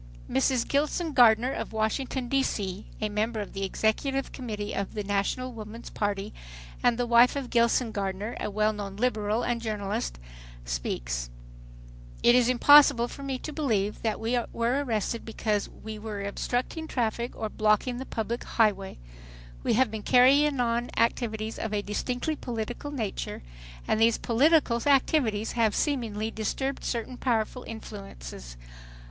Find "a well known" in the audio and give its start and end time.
8.39-8.95